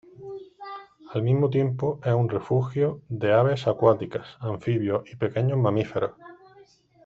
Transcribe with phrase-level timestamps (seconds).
[1.13, 6.13] Al mismo tiempo es un refugio de aves acuáticas, anfibios y pequeños mamíferos.